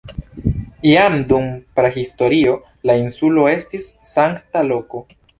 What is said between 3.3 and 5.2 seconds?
estis sankta loko.